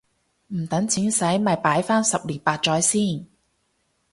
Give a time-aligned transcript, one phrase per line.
[0.47, 3.27] 唔等錢洗咪擺返十年八載先